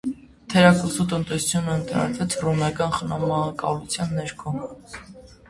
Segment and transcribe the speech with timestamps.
[0.51, 4.57] Թերակղզու տնտեսությունը ընդլայնվեց հռոմեական խնամակալության ներքո։